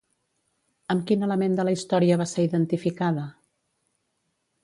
[0.93, 3.29] Amb quin element de la història va ser identificada?